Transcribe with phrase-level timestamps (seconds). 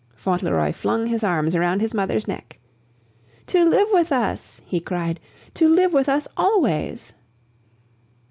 [0.15, 2.57] Fauntleroy flung his arms around his mother's neck.
[3.45, 5.19] "To live with us!" he cried.
[5.53, 7.13] "To live with us always!"